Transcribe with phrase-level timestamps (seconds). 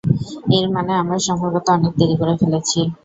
[0.57, 2.79] এর মানে আমরা সম্ভবত অনেক দেরি করে ফেলেছি।